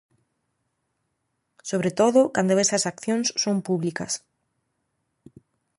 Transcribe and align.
Sobre 1.69 1.91
todo, 1.99 2.19
cando 2.35 2.61
esas 2.63 2.83
accións 2.91 3.27
son 3.43 3.57
públicas. 3.67 4.13